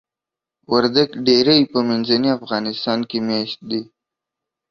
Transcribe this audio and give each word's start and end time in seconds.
وردګ 0.71 1.09
ډیری 1.25 1.59
په 1.71 1.79
منځني 1.87 2.29
افغانستان 2.37 2.99
کې 3.09 3.17
میشت 3.27 3.59
دي. 3.69 3.81